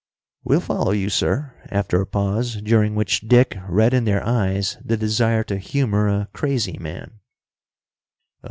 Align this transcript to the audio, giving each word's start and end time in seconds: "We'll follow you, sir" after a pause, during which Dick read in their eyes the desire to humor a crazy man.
"We'll 0.43 0.61
follow 0.61 0.93
you, 0.93 1.11
sir" 1.11 1.53
after 1.69 2.01
a 2.01 2.07
pause, 2.07 2.55
during 2.59 2.95
which 2.95 3.21
Dick 3.27 3.55
read 3.69 3.93
in 3.93 4.05
their 4.05 4.25
eyes 4.25 4.77
the 4.83 4.97
desire 4.97 5.43
to 5.43 5.59
humor 5.59 6.07
a 6.09 6.27
crazy 6.33 6.79
man. 6.79 7.19